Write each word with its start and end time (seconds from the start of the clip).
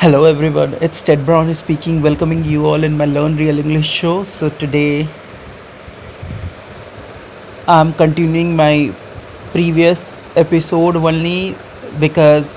Hello 0.00 0.24
everyone, 0.24 0.74
it's 0.80 1.02
Ted 1.02 1.26
Brown 1.26 1.52
speaking, 1.54 2.00
welcoming 2.00 2.44
you 2.44 2.64
all 2.66 2.84
in 2.84 2.96
my 2.96 3.04
Learn 3.04 3.36
Real 3.36 3.58
English 3.58 3.86
show. 3.88 4.24
So 4.24 4.48
today 4.48 5.08
I'm 7.66 7.92
continuing 7.94 8.56
my 8.56 8.94
previous 9.52 10.16
episode 10.36 10.96
only 10.96 11.56
because 12.00 12.56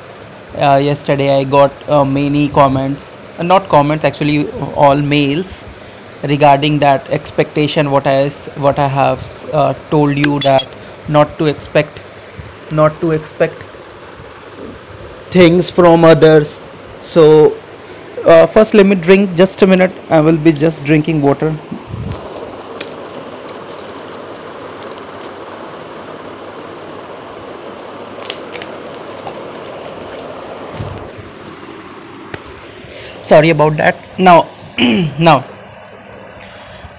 uh, 0.55 0.79
yesterday 0.81 1.37
I 1.39 1.43
got 1.43 1.71
uh, 1.89 2.05
many 2.05 2.49
comments, 2.49 3.19
uh, 3.37 3.43
not 3.43 3.69
comments 3.69 4.05
actually, 4.05 4.49
all 4.85 4.95
mails 5.01 5.65
regarding 6.23 6.79
that 6.79 7.09
expectation. 7.09 7.91
What 7.91 8.07
I 8.07 8.29
what 8.67 8.79
I 8.79 8.87
have 8.87 9.21
uh, 9.51 9.73
told 9.89 10.17
you 10.17 10.39
that 10.41 10.67
not 11.09 11.37
to 11.39 11.45
expect, 11.47 11.99
not 12.71 12.99
to 13.01 13.11
expect 13.11 13.63
things 15.31 15.69
from 15.69 16.03
others. 16.05 16.59
So 17.01 17.63
uh, 18.25 18.45
first 18.47 18.73
let 18.73 18.85
me 18.85 18.95
drink 18.95 19.35
just 19.37 19.61
a 19.61 19.67
minute. 19.67 20.03
I 20.09 20.21
will 20.21 20.37
be 20.37 20.53
just 20.53 20.83
drinking 20.83 21.21
water. 21.21 21.59
Sorry 33.21 33.49
about 33.49 33.77
that. 33.77 34.05
Now 34.17 34.57
now. 34.79 35.47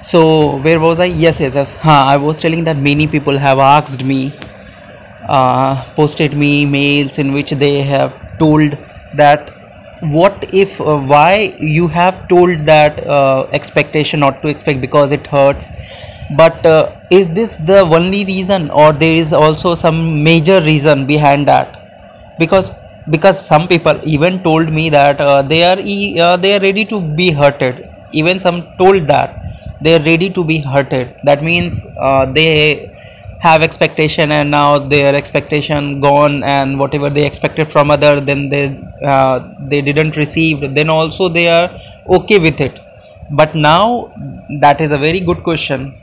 So 0.00 0.56
where 0.56 0.80
was 0.80 0.98
i? 1.00 1.04
Yes 1.24 1.38
yes 1.40 1.54
yes. 1.54 1.74
Huh, 1.86 2.04
i 2.14 2.16
was 2.16 2.40
telling 2.40 2.64
that 2.64 2.76
many 2.88 3.06
people 3.06 3.38
have 3.38 3.58
asked 3.58 4.04
me 4.04 4.38
uh, 5.28 5.84
posted 5.96 6.36
me 6.36 6.66
mails 6.66 7.18
in 7.18 7.32
which 7.32 7.50
they 7.52 7.82
have 7.82 8.18
told 8.38 8.78
that 9.12 9.61
what 10.02 10.52
if 10.52 10.80
uh, 10.80 10.96
why 10.96 11.54
you 11.58 11.88
have 11.88 12.26
told 12.28 12.66
that 12.66 13.06
uh, 13.06 13.48
expectation 13.52 14.20
not 14.20 14.42
to 14.42 14.48
expect 14.48 14.80
because 14.80 15.12
it 15.12 15.26
hurts? 15.26 15.70
But 16.36 16.64
uh, 16.64 16.96
is 17.10 17.32
this 17.34 17.56
the 17.56 17.80
only 17.80 18.24
reason 18.24 18.70
or 18.70 18.92
there 18.92 19.14
is 19.16 19.32
also 19.32 19.74
some 19.74 20.22
major 20.22 20.60
reason 20.62 21.06
behind 21.06 21.46
that? 21.48 21.76
Because 22.38 22.72
because 23.10 23.44
some 23.44 23.68
people 23.68 24.00
even 24.04 24.42
told 24.42 24.72
me 24.72 24.88
that 24.90 25.20
uh, 25.20 25.42
they 25.42 25.62
are 25.64 25.78
uh, 25.78 26.36
they 26.36 26.56
are 26.56 26.60
ready 26.60 26.84
to 26.86 27.00
be 27.16 27.30
hurted. 27.30 27.88
Even 28.12 28.40
some 28.40 28.74
told 28.78 29.06
that 29.08 29.38
they 29.80 29.94
are 29.96 30.02
ready 30.04 30.30
to 30.30 30.44
be 30.44 30.60
hurted. 30.60 31.16
That 31.24 31.42
means 31.42 31.84
uh, 32.00 32.26
they 32.32 32.94
have 33.40 33.62
expectation 33.62 34.30
and 34.30 34.50
now 34.50 34.78
their 34.78 35.14
expectation 35.14 36.00
gone 36.00 36.44
and 36.44 36.78
whatever 36.78 37.10
they 37.10 37.26
expected 37.26 37.68
from 37.70 37.90
other 37.90 38.20
then 38.20 38.48
they 38.48 38.78
they 39.68 39.80
didn't 39.82 40.16
receive 40.16 40.74
then 40.74 40.88
also 40.88 41.28
they 41.28 41.48
are 41.48 41.70
okay 42.08 42.38
with 42.38 42.60
it. 42.60 42.78
But 43.30 43.54
now 43.54 44.12
that 44.60 44.80
is 44.80 44.92
a 44.92 44.98
very 44.98 45.20
good 45.20 45.42
question. 45.42 45.98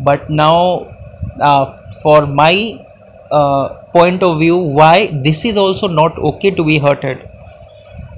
But 0.00 0.28
now 0.30 0.92
uh, 1.40 1.76
for 2.02 2.26
my 2.26 2.84
uh, 3.30 3.68
point 3.92 4.22
of 4.22 4.38
view 4.38 4.56
why 4.56 5.06
this 5.24 5.44
is 5.44 5.56
also 5.56 5.88
not 5.88 6.18
okay 6.18 6.50
to 6.50 6.64
be 6.64 6.78
hurted? 6.78 7.28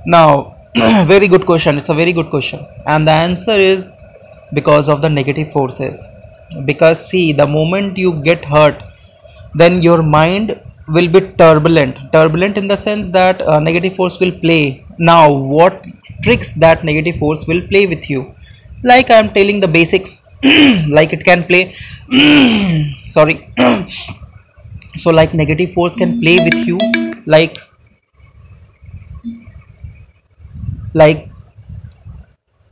Now 0.07 0.57
very 0.77 1.29
good 1.29 1.47
question. 1.47 1.79
It's 1.79 1.89
a 1.89 1.95
very 1.95 2.13
good 2.13 2.31
question. 2.31 2.67
And 2.87 3.07
the 3.07 3.13
answer 3.13 3.53
is 3.53 3.93
because 4.53 4.89
of 4.89 5.03
the 5.03 5.09
negative 5.09 5.53
forces. 5.53 6.09
Because 6.65 7.09
see 7.09 7.33
the 7.33 7.47
moment 7.47 7.97
you 7.99 8.23
get 8.23 8.45
hurt 8.45 8.83
then 9.55 9.83
your 9.83 10.03
mind 10.03 10.61
will 10.89 11.09
be 11.09 11.21
turbulent. 11.43 11.99
Turbulent 12.13 12.57
in 12.57 12.69
the 12.69 12.77
sense 12.77 13.09
that 13.11 13.41
uh, 13.43 13.59
negative 13.59 13.97
force 13.97 14.19
will 14.21 14.33
play. 14.33 14.87
Now 14.99 15.33
what 15.33 15.85
tricks 16.23 16.53
that 16.55 16.85
negative 16.85 17.17
force 17.17 17.47
will 17.47 17.63
play 17.69 17.87
with 17.87 18.09
you? 18.09 18.35
Like 18.83 19.11
i 19.11 19.19
am 19.19 19.33
telling 19.33 19.59
the 19.61 19.69
basics 19.69 20.23
like 20.97 21.13
it 21.13 21.25
can 21.25 21.45
play 21.45 21.75
sorry 23.09 23.51
so 24.97 25.11
like 25.11 25.35
negative 25.35 25.73
force 25.73 25.97
can 25.97 26.21
play 26.21 26.37
with 26.45 26.55
you 26.69 26.79
like 27.27 27.59
like 30.95 31.29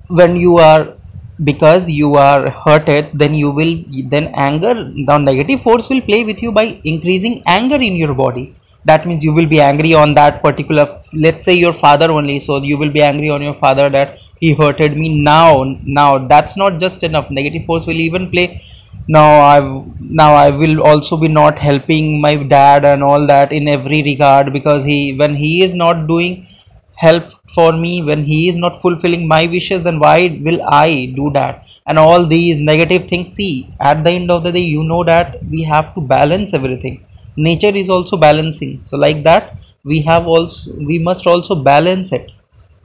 when 0.09 0.37
you 0.37 0.57
are 0.59 0.97
because 1.43 1.91
you 1.91 2.15
are 2.15 2.49
hurted 2.65 3.11
then 3.13 3.35
you 3.35 3.51
will 3.51 3.75
then 4.09 4.31
anger 4.35 4.75
the 5.09 5.19
negative 5.19 5.63
force 5.63 5.89
will 5.89 6.01
play 6.01 6.23
with 6.25 6.41
you 6.43 6.53
by 6.53 6.81
increasing 6.85 7.43
anger 7.47 7.77
in 7.77 7.97
your 7.97 8.15
body. 8.15 8.57
That 8.85 9.07
means 9.07 9.25
you 9.25 9.33
will 9.33 9.47
be 9.47 9.61
angry 9.61 9.95
on 9.95 10.15
that 10.15 10.43
particular 10.43 10.87
let's 11.13 11.45
say 11.45 11.55
your 11.55 11.73
father 11.73 12.11
only 12.13 12.39
so 12.39 12.63
you 12.63 12.79
will 12.79 12.91
be 12.91 13.03
angry 13.03 13.31
on 13.31 13.43
your 13.43 13.55
father 13.55 13.91
that 13.91 14.19
he 14.39 14.55
hurted 14.55 14.97
me. 14.97 15.23
Now 15.23 15.79
now 15.83 16.19
that's 16.29 16.57
not 16.57 16.79
just 16.79 17.03
enough. 17.03 17.31
Negative 17.31 17.65
force 17.65 17.87
will 17.87 17.97
even 18.09 18.31
play. 18.31 18.63
Now 19.09 19.41
i 19.41 19.59
now 19.99 20.35
i 20.35 20.51
will 20.51 20.83
also 20.83 21.17
be 21.17 21.29
not 21.29 21.59
helping 21.59 22.21
my 22.21 22.37
dad 22.37 22.85
and 22.85 23.03
all 23.03 23.27
that 23.27 23.53
in 23.53 23.67
every 23.69 24.03
regard 24.03 24.53
because 24.53 24.85
he 24.85 25.17
when 25.17 25.35
he 25.35 25.63
is 25.63 25.75
not 25.75 26.07
doing 26.07 26.47
help 27.05 27.31
for 27.55 27.71
me 27.85 27.93
when 28.09 28.25
he 28.25 28.39
is 28.51 28.57
not 28.65 28.81
fulfilling 28.85 29.27
my 29.35 29.43
wishes 29.55 29.83
then 29.87 29.99
why 30.05 30.19
will 30.47 30.61
i 30.71 31.13
do 31.17 31.31
that? 31.39 31.67
And 31.87 31.99
all 31.99 32.27
these 32.27 32.57
negative 32.57 33.09
things 33.09 33.33
see 33.33 33.69
at 33.81 34.05
the 34.05 34.11
end 34.11 34.31
of 34.31 34.45
the 34.45 34.53
day 34.53 34.67
you 34.77 34.85
know 34.85 35.03
that 35.05 35.45
we 35.45 35.63
have 35.63 35.95
to 35.95 36.01
balance 36.01 36.55
everything. 36.55 37.05
Nature 37.37 37.75
is 37.83 37.91
also 37.91 38.17
balancing. 38.17 38.81
So 38.83 38.97
like 38.97 39.23
that 39.25 39.59
we 39.85 40.01
have 40.03 40.27
also 40.27 40.73
we 40.91 40.99
must 40.99 41.27
also 41.27 41.55
balance 41.55 42.13
it. 42.13 42.31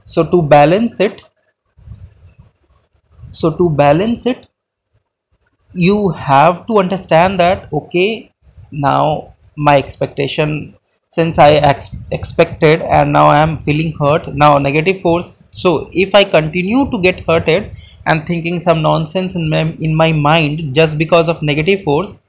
So 0.04 0.24
to 0.24 0.42
balance 0.42 1.00
it 1.00 1.22
so 3.30 3.50
to 3.56 3.70
balance 3.70 4.26
it 4.26 4.46
you 5.72 6.08
have 6.08 6.66
to 6.66 6.78
understand 6.78 7.38
that 7.38 7.72
okay 7.72 8.32
now 8.72 9.34
my 9.56 9.78
expectation 9.78 10.74
since 11.16 11.38
i 11.38 11.50
ex- 11.70 11.90
expected 12.18 12.82
and 12.98 13.12
now 13.12 13.26
i 13.26 13.38
am 13.38 13.58
feeling 13.58 13.92
hurt. 14.00 14.34
Now 14.34 14.58
negative 14.58 15.00
force. 15.00 15.44
So 15.52 15.90
if 15.92 16.14
i 16.14 16.24
continue 16.24 16.90
to 16.90 17.00
get 17.06 17.20
hurted 17.28 17.72
and 18.06 18.26
thinking 18.26 18.58
some 18.60 18.82
nonsense 18.82 19.34
in 19.34 19.48
my, 19.50 19.62
in 19.80 19.94
my 19.94 20.12
mind 20.12 20.74
just 20.74 20.98
because 20.98 21.28
of 21.28 21.42
negative 21.42 21.82
force 21.82 22.20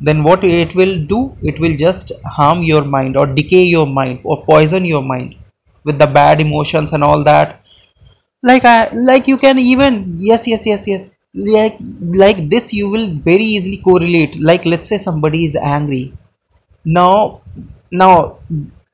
then 0.00 0.22
what 0.22 0.44
it 0.44 0.74
will 0.74 0.98
do? 1.06 1.36
It 1.42 1.58
will 1.60 1.76
just 1.76 2.12
harm 2.24 2.62
your 2.62 2.84
mind 2.84 3.16
or 3.16 3.26
decay 3.26 3.64
your 3.64 3.86
mind 3.86 4.20
or 4.24 4.44
poison 4.44 4.84
your 4.84 5.02
mind 5.02 5.36
with 5.84 5.98
the 5.98 6.06
bad 6.06 6.40
emotions 6.40 6.92
and 6.92 7.02
all 7.04 7.24
that. 7.24 7.62
Like 8.42 8.64
I 8.64 8.90
like 8.92 9.28
you 9.28 9.36
can 9.36 9.58
even 9.58 10.16
yes 10.18 10.46
yes 10.46 10.66
yes 10.66 10.86
yes 10.88 11.10
like 11.34 11.76
like 12.22 12.48
this 12.48 12.72
you 12.72 12.88
will 12.90 13.08
very 13.30 13.44
easily 13.44 13.78
correlate. 13.78 14.36
Like 14.40 14.64
let's 14.66 14.88
say 14.88 14.98
somebody 14.98 15.44
is 15.44 15.56
angry. 15.56 16.14
Now 16.84 17.42
now 17.90 18.38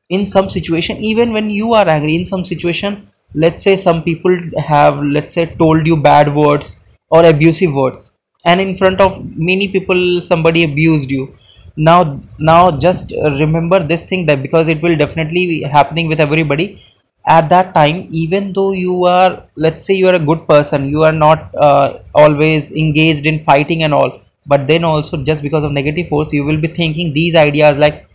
in 0.08 0.25
some 0.26 0.48
situation 0.50 0.97
even 0.98 1.32
when 1.32 1.50
you 1.50 1.75
are 1.75 1.88
angry 1.88 2.14
in 2.14 2.25
some 2.25 2.44
situation 2.44 3.08
let's 3.34 3.62
say 3.62 3.75
some 3.76 4.03
people 4.03 4.36
have 4.58 5.03
let's 5.03 5.34
say 5.34 5.47
told 5.62 5.86
you 5.86 5.97
bad 5.97 6.34
words 6.34 6.78
or 7.10 7.25
abusive 7.25 7.72
words 7.72 8.12
and 8.44 8.60
in 8.60 8.75
front 8.76 9.00
of 9.00 9.25
many 9.36 9.69
people 9.69 10.20
somebody 10.20 10.64
abused 10.64 11.10
you. 11.10 11.36
Now 11.76 12.20
now 12.38 12.70
just 12.70 13.12
remember 13.42 13.78
this 13.82 14.04
thing 14.04 14.26
that 14.26 14.42
because 14.42 14.69
it 14.69 14.82
will 14.82 14.97
definitely 14.97 15.47
be 15.47 15.62
happening 15.62 16.08
with 16.08 16.20
everybody 16.20 16.82
at 17.26 17.48
that 17.48 17.72
time 17.75 18.06
even 18.10 18.52
though 18.52 18.72
you 18.72 19.04
are 19.06 19.44
let's 19.56 19.84
say 19.86 19.94
you 19.94 20.08
are 20.08 20.14
a 20.14 20.26
good 20.31 20.47
person 20.47 20.84
you 20.84 21.02
are 21.02 21.12
not 21.12 21.54
uh, 21.54 22.00
always 22.14 22.72
engaged 22.72 23.26
in 23.26 23.42
fighting 23.44 23.84
and 23.84 23.94
all 23.94 24.20
but 24.44 24.66
then 24.66 24.84
also 24.84 25.16
just 25.22 25.41
because 25.41 25.62
of 25.64 25.72
negative 25.72 26.08
force 26.08 26.32
you 26.32 26.44
will 26.44 26.60
be 26.60 26.66
thinking 26.66 27.12
these 27.14 27.36
ideas 27.36 27.78
like 27.78 28.08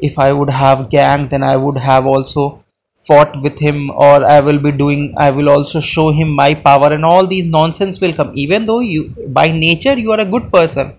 if 0.00 0.18
i 0.18 0.32
would 0.32 0.50
have 0.50 0.88
gang 0.90 1.28
then 1.28 1.42
i 1.42 1.56
would 1.56 1.78
have 1.78 2.06
also 2.06 2.62
fought 3.06 3.40
with 3.42 3.58
him 3.58 3.90
or 3.90 4.24
i 4.24 4.40
will 4.40 4.58
be 4.58 4.72
doing 4.72 5.02
i 5.16 5.30
will 5.30 5.48
also 5.48 5.80
show 5.80 6.10
him 6.10 6.28
my 6.28 6.52
power 6.54 6.92
and 6.92 7.04
all 7.04 7.26
these 7.26 7.44
nonsense 7.44 8.00
will 8.00 8.12
come. 8.12 8.32
Even 8.34 8.66
though 8.66 8.80
you 8.80 9.14
by 9.28 9.48
nature 9.48 9.96
you 9.98 10.10
are 10.12 10.20
a 10.20 10.24
good 10.24 10.52
person 10.52 10.94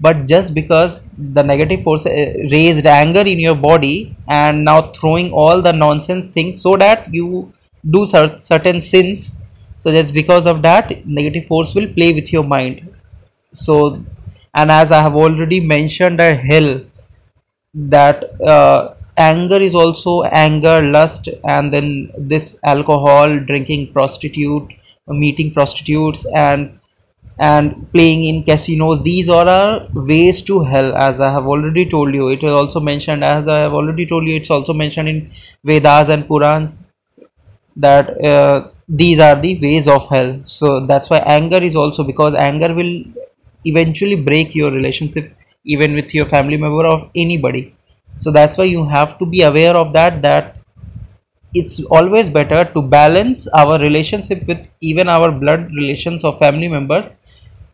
but 0.00 0.26
just 0.26 0.52
because 0.52 1.08
the 1.16 1.42
negative 1.42 1.82
force 1.82 2.04
uh, 2.06 2.34
raised 2.50 2.86
anger 2.86 3.20
in 3.20 3.38
your 3.38 3.54
body 3.54 4.16
and 4.28 4.64
now 4.64 4.82
throwing 4.92 5.32
all 5.32 5.62
the 5.62 5.72
nonsense 5.72 6.26
things 6.26 6.60
so 6.60 6.76
that 6.76 7.12
you 7.14 7.52
do 7.90 8.06
certain 8.06 8.80
sins 8.80 9.32
so 9.78 9.90
just 9.90 10.12
because 10.12 10.46
of 10.46 10.62
that 10.62 11.06
negative 11.06 11.46
force 11.46 11.74
will 11.74 11.88
play 11.88 12.12
with 12.12 12.32
your 12.32 12.44
mind. 12.44 12.88
So 13.52 14.04
and 14.54 14.70
as 14.70 14.92
i 14.92 15.00
have 15.00 15.16
already 15.16 15.60
mentioned 15.60 16.20
a 16.20 16.34
hell 16.34 16.82
that 17.74 18.40
uh, 18.42 18.94
anger 19.16 19.56
is 19.56 19.74
also 19.74 20.22
anger 20.24 20.80
lust 20.82 21.28
and 21.44 21.72
then 21.72 22.10
this 22.18 22.58
alcohol 22.64 23.38
drinking 23.40 23.92
prostitute 23.92 24.72
meeting 25.08 25.52
prostitutes 25.52 26.24
and 26.34 26.78
and 27.38 27.90
playing 27.92 28.24
in 28.24 28.42
casinos. 28.44 29.02
These 29.02 29.28
are 29.28 29.88
ways 29.94 30.42
to 30.42 30.62
hell 30.62 30.94
as 30.96 31.18
i 31.20 31.30
have 31.32 31.46
already 31.46 31.86
told 31.86 32.14
you. 32.14 32.28
It 32.30 32.42
is 32.44 32.50
also 32.52 32.80
mentioned 32.80 33.24
as 33.24 33.48
i 33.48 33.58
have 33.60 33.72
already 33.72 34.06
told 34.06 34.26
you 34.28 34.36
it's 34.36 34.50
also 34.50 34.72
mentioned 34.72 35.08
in 35.08 35.30
vedas 35.64 36.08
and 36.10 36.24
purans 36.28 36.78
that 37.76 38.10
uh, 38.22 38.70
these 38.88 39.18
are 39.20 39.40
the 39.40 39.58
ways 39.60 39.88
of 39.88 40.08
hell. 40.08 40.40
So 40.44 40.86
that's 40.86 41.10
why 41.10 41.18
anger 41.18 41.58
is 41.62 41.76
also 41.76 42.04
because 42.04 42.34
anger 42.34 42.74
will 42.74 43.04
eventually 43.64 44.16
break 44.16 44.54
your 44.54 44.70
relationship 44.70 45.34
even 45.64 45.94
with 45.94 46.14
your 46.14 46.26
family 46.26 46.56
member 46.56 46.86
or 46.86 47.10
anybody. 47.14 47.74
So 48.18 48.30
that's 48.30 48.56
why 48.58 48.64
you 48.64 48.84
have 48.88 49.18
to 49.18 49.26
be 49.26 49.42
aware 49.42 49.76
of 49.76 49.92
that 49.94 50.22
that 50.22 50.56
it's 51.54 51.82
always 51.84 52.28
better 52.28 52.64
to 52.74 52.82
balance 52.82 53.46
our 53.48 53.78
relationship 53.78 54.46
with 54.48 54.68
even 54.80 55.08
our 55.08 55.30
blood 55.30 55.70
relations 55.74 56.24
or 56.24 56.38
family 56.38 56.68
members. 56.68 57.10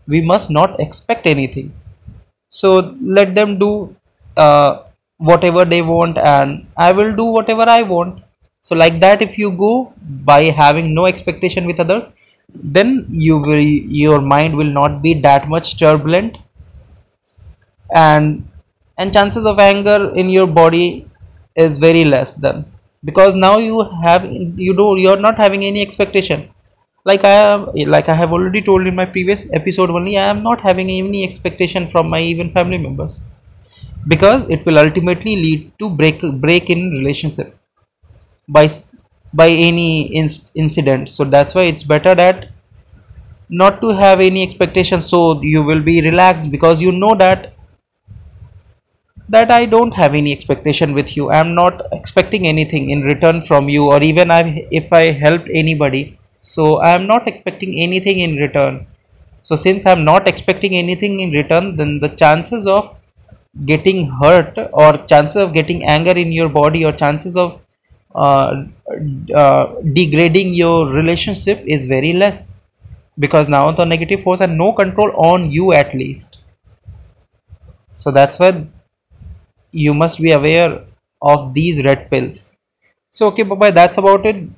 We 0.07 0.21
must 0.21 0.51
not 0.51 0.81
expect 0.81 1.27
anything. 1.27 1.73
So 2.51 2.97
let 3.01 3.35
them 3.35 3.59
do 3.59 3.97
uh, 4.37 4.85
whatever 5.19 5.65
they 5.65 5.83
want 5.83 6.17
and 6.19 6.67
i 6.77 6.93
will 6.93 7.15
do 7.17 7.25
whatever 7.25 7.63
i 7.63 7.83
want. 7.83 8.23
So 8.63 8.77
like 8.77 9.01
that 9.01 9.23
if 9.23 9.39
you 9.39 9.51
go 9.53 9.93
by 10.31 10.45
having 10.45 10.95
no 10.95 11.07
expectation 11.07 11.67
with 11.67 11.81
others 11.81 12.05
then 12.55 13.07
you 13.09 13.39
will 13.39 13.67
your 14.03 14.21
mind 14.21 14.57
will 14.57 14.73
not 14.81 15.03
be 15.03 15.15
that 15.21 15.49
much 15.49 15.79
turbulent 15.79 16.39
and 17.95 18.47
and 18.97 19.13
chances 19.13 19.47
of 19.47 19.59
anger 19.59 20.13
in 20.15 20.29
your 20.29 20.47
body 20.47 21.07
is 21.57 21.79
very 21.79 22.05
less 22.05 22.35
then 22.35 22.65
because 23.05 23.35
now 23.35 23.59
you 23.59 23.83
have 24.05 24.25
you 24.67 24.75
do 24.77 24.87
you're 24.99 25.17
not 25.29 25.37
having 25.37 25.65
any 25.65 25.83
expectation. 25.83 26.49
Like 27.05 27.25
i 27.25 27.31
am 27.43 27.61
like 27.95 28.09
i 28.11 28.15
have 28.15 28.33
already 28.33 28.61
told 28.61 28.87
in 28.87 28.95
my 28.95 29.07
previous 29.07 29.47
episode 29.59 29.91
only 29.99 30.17
i 30.19 30.25
am 30.33 30.43
not 30.43 30.61
having 30.61 30.91
any 30.91 31.25
expectation 31.25 31.87
from 31.93 32.11
my 32.15 32.21
even 32.21 32.51
family 32.53 32.77
members 32.87 33.21
because 34.09 34.49
it 34.51 34.67
will 34.67 34.79
ultimately 34.79 35.37
lead 35.37 35.73
to 35.81 35.91
break 35.91 36.21
break 36.47 36.71
in 36.71 36.91
relationship 36.91 37.57
by 38.49 38.69
by 39.35 39.49
any 39.49 40.11
inc- 40.23 40.51
incident. 40.55 41.11
So 41.11 41.25
that's 41.25 41.55
why 41.55 41.65
it's 41.65 41.85
better 41.85 42.15
that 42.15 42.49
not 43.51 43.81
to 43.83 43.89
have 43.95 44.21
any 44.21 44.43
expectation 44.43 45.03
so 45.03 45.41
you 45.43 45.63
will 45.63 45.83
be 45.83 46.01
relaxed 46.03 46.51
because 46.51 46.81
you 46.83 46.93
know 46.93 47.15
that 47.15 47.53
that 49.29 49.51
I 49.51 49.67
don't 49.67 49.95
have 49.95 50.15
any 50.15 50.33
expectation 50.33 50.93
with 50.93 51.17
you. 51.17 51.31
I'm 51.31 51.55
not 51.55 51.87
expecting 51.93 52.47
anything 52.47 52.91
in 52.91 53.03
return 53.03 53.43
from 53.43 53.69
you, 53.69 53.87
or 53.87 54.03
even 54.03 54.31
I, 54.31 54.67
if 54.71 54.93
I 54.93 55.13
helped 55.13 55.49
anybody, 55.53 56.19
so 56.41 56.81
I'm 56.81 57.07
not 57.07 57.29
expecting 57.29 57.81
anything 57.81 58.21
in 58.21 58.37
return. 58.37 58.87
So, 59.43 59.57
since 59.57 59.87
I'm 59.87 60.05
not 60.05 60.29
expecting 60.29 60.75
anything 60.77 61.21
in 61.21 61.31
return, 61.33 61.77
then 61.77 62.01
the 62.01 62.09
chances 62.09 62.67
of 62.67 62.97
getting 63.65 64.11
hurt 64.11 64.59
or 64.73 64.99
chances 65.07 65.37
of 65.37 65.53
getting 65.53 65.85
anger 65.85 66.13
in 66.13 66.33
your 66.33 66.49
body 66.49 66.85
or 66.85 66.93
chances 66.93 67.37
of 67.37 67.61
uh, 68.15 68.65
uh, 69.35 69.75
degrading 69.93 70.55
your 70.55 70.89
relationship 70.93 71.63
is 71.67 71.87
very 71.87 72.13
less 72.13 72.53
because 73.19 73.49
now 73.49 73.71
the 73.73 73.85
negative 73.85 74.23
force 74.23 74.41
has 74.41 74.51
no 74.51 74.73
control 74.73 75.11
on 75.17 75.51
you 75.51 75.73
at 75.73 75.95
least 75.95 76.39
so 77.93 78.11
that's 78.11 78.39
why 78.39 78.67
you 79.73 79.95
must 79.95 80.21
be 80.21 80.33
aware 80.33 80.85
of 81.23 81.55
these 81.55 81.85
red 81.85 82.11
pills. 82.11 82.55
So 83.11 83.29
okay 83.29 83.45
bye 83.45 83.57
bye 83.57 83.71
that's 83.73 83.99
about 83.99 84.27
it 84.27 84.49